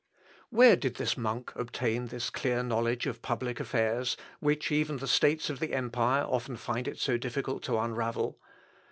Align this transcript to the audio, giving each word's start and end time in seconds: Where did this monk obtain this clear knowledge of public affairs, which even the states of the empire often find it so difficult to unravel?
Where 0.49 0.75
did 0.75 0.95
this 0.95 1.15
monk 1.15 1.51
obtain 1.55 2.07
this 2.07 2.31
clear 2.31 2.63
knowledge 2.63 3.05
of 3.05 3.21
public 3.21 3.59
affairs, 3.59 4.17
which 4.39 4.71
even 4.71 4.97
the 4.97 5.07
states 5.07 5.47
of 5.51 5.59
the 5.59 5.73
empire 5.75 6.23
often 6.23 6.57
find 6.57 6.87
it 6.87 6.97
so 6.97 7.17
difficult 7.19 7.61
to 7.65 7.77
unravel? 7.77 8.39